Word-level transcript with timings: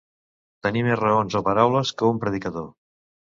Tenir 0.67 0.81
més 0.87 0.97
raons 1.01 1.37
o 1.41 1.41
paraules 1.49 1.93
que 2.01 2.09
un 2.13 2.23
predicador. 2.25 2.67